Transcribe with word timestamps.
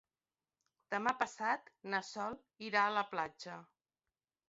Demà 0.95 1.13
passat 1.19 1.71
na 1.95 2.01
Sol 2.09 2.41
irà 2.73 2.85
a 2.89 2.99
la 2.99 3.09
platja. 3.15 3.65